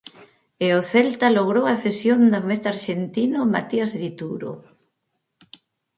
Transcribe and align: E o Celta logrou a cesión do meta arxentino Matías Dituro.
E 0.65 0.67
o 0.79 0.81
Celta 0.91 1.35
logrou 1.37 1.65
a 1.69 1.75
cesión 1.85 2.19
do 2.33 2.39
meta 2.49 2.67
arxentino 2.73 3.39
Matías 3.53 3.91
Dituro. 4.01 4.51